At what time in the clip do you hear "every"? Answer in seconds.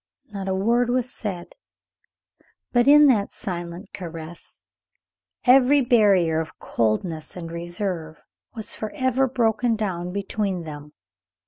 5.45-5.81